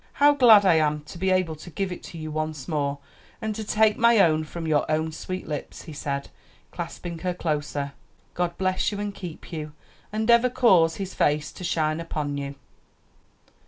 how 0.13 0.33
glad 0.33 0.65
I 0.65 0.77
am 0.77 1.01
to 1.03 1.19
be 1.19 1.29
able 1.29 1.55
to 1.57 1.69
give 1.69 1.91
it 1.91 2.01
to 2.05 2.17
you 2.17 2.31
once 2.31 2.67
more, 2.67 2.97
and 3.39 3.53
to 3.53 3.63
take 3.63 3.97
my 3.97 4.17
own 4.17 4.43
from 4.43 4.65
your 4.65 4.83
own 4.89 5.11
sweet 5.11 5.47
lips," 5.47 5.83
he 5.83 5.93
said, 5.93 6.29
clasping 6.71 7.19
her 7.19 7.35
closer. 7.35 7.91
"God 8.33 8.57
bless 8.57 8.91
you 8.91 8.99
and 8.99 9.13
keep 9.13 9.51
you, 9.53 9.73
and 10.11 10.27
ever 10.31 10.49
cause 10.49 10.95
His 10.95 11.13
face 11.13 11.51
to 11.51 11.63
shine 11.63 11.99
upon 11.99 12.35
you." 12.35 12.55